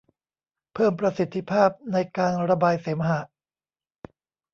[0.73, 3.19] เพิ่มประสิทธิภาพในการระบายเสมหะ